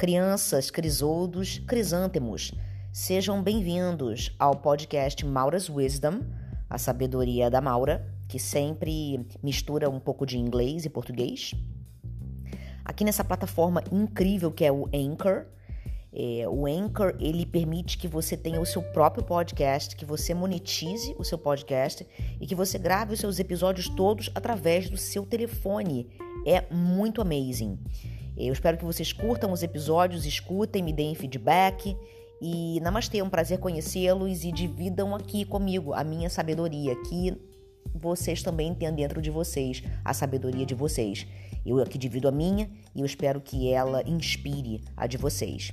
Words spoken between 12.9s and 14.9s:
nessa plataforma incrível que é o